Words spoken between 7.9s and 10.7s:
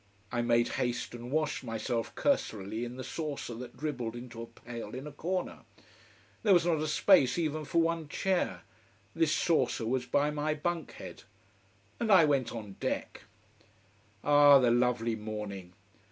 chair, this saucer was by my